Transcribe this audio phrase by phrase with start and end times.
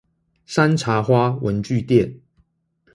[0.47, 2.21] 山茶花文具店